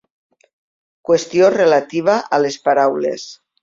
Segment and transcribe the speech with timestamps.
[1.11, 3.33] Qüestió relativa a les paraules.